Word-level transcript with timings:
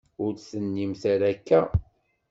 Ur 0.23 0.31
d-tennimt 0.33 1.03
ara 1.13 1.25
akka. 1.33 1.61